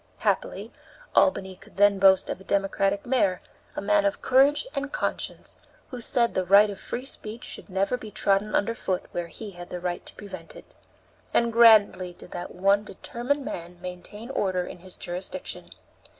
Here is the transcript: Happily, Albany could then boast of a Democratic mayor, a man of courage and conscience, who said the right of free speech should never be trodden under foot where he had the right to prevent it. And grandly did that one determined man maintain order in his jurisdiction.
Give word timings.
Happily, 0.17 0.71
Albany 1.13 1.55
could 1.55 1.77
then 1.77 1.99
boast 1.99 2.27
of 2.31 2.41
a 2.41 2.43
Democratic 2.43 3.05
mayor, 3.05 3.39
a 3.75 3.81
man 3.83 4.03
of 4.03 4.19
courage 4.19 4.65
and 4.73 4.91
conscience, 4.91 5.55
who 5.91 6.01
said 6.01 6.33
the 6.33 6.43
right 6.43 6.71
of 6.71 6.79
free 6.79 7.05
speech 7.05 7.43
should 7.43 7.69
never 7.69 7.97
be 7.97 8.09
trodden 8.09 8.55
under 8.55 8.73
foot 8.73 9.03
where 9.11 9.27
he 9.27 9.51
had 9.51 9.69
the 9.69 9.79
right 9.79 10.03
to 10.07 10.15
prevent 10.15 10.55
it. 10.55 10.75
And 11.35 11.53
grandly 11.53 12.13
did 12.13 12.31
that 12.31 12.49
one 12.55 12.83
determined 12.83 13.45
man 13.45 13.79
maintain 13.79 14.31
order 14.31 14.65
in 14.65 14.79
his 14.79 14.95
jurisdiction. 14.95 15.69